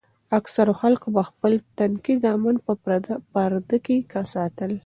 [0.39, 2.73] اکثرو خلکو به خپل تنکي زامن په
[3.33, 3.97] پرده کښې
[4.33, 4.71] ساتل.